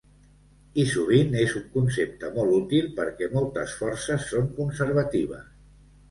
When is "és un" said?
1.41-1.65